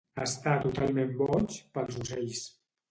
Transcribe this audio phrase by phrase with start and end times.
[0.23, 2.45] Està totalment boig pels ocells.